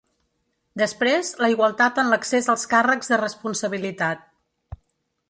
Després, 0.81 1.27
la 1.43 1.49
igualtat 1.55 2.01
en 2.03 2.09
l’accés 2.13 2.49
als 2.55 2.63
càrrecs 2.73 3.13
de 3.13 3.21
responsabilitat. 3.21 4.29